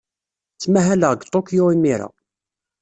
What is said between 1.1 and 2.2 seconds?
deg Tokyo imir-a.